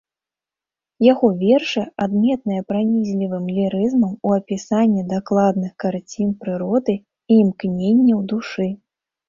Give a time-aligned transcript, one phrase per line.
[1.11, 6.93] Яго вершы адметныя пранізлівым лірызмам у апісанні дакладных карцін прыроды
[7.31, 8.71] і імкненняў душы.